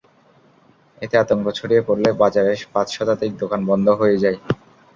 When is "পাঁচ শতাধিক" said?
2.73-3.31